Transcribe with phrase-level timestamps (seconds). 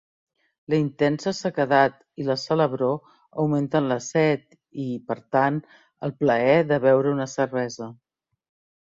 [0.73, 2.97] La intensa sequedat i la salabror
[3.45, 5.63] augmenten la set i, per tant,
[6.09, 7.95] el plaer de beure una cervesa.